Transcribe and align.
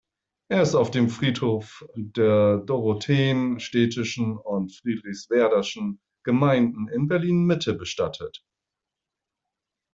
Er 0.49 0.63
ist 0.63 0.73
auf 0.73 0.89
dem 0.89 1.09
Friedhof 1.09 1.85
der 1.95 2.57
Dorotheenstädtischen 2.57 4.35
und 4.35 4.73
Friedrichswerderschen 4.73 6.01
Gemeinden 6.25 6.87
in 6.87 7.07
Berlin-Mitte 7.07 7.75
bestattet. 7.75 8.43